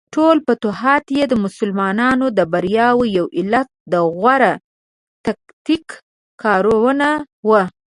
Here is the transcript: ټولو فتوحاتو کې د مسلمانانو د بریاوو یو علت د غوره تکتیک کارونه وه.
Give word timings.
ټولو 0.13 0.39
فتوحاتو 0.47 1.05
کې 1.15 1.21
د 1.27 1.33
مسلمانانو 1.45 2.25
د 2.37 2.39
بریاوو 2.51 3.11
یو 3.17 3.25
علت 3.37 3.67
د 3.91 3.93
غوره 4.17 4.53
تکتیک 5.25 5.85
کارونه 6.43 7.09
وه. 7.47 7.63